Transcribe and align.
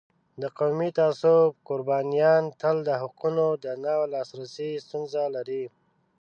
د 0.41 0.43
قومي 0.57 0.89
تعصب 0.99 1.49
قربانیان 1.69 2.43
تل 2.61 2.77
د 2.87 2.89
حقونو 3.01 3.45
د 3.63 3.65
نه 3.83 3.93
لاسرسی 4.13 4.69
ستونزه 4.85 5.23
لري. 5.35 5.63